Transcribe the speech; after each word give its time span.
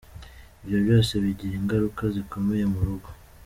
Ibyo 0.63 0.77
byose 0.85 1.11
bigira 1.23 1.55
ingaruka 1.61 2.01
zikomeye 2.15 2.63
mu 2.73 2.79
rugo. 2.87 3.09